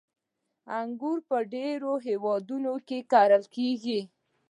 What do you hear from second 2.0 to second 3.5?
هېوادونو کې کرل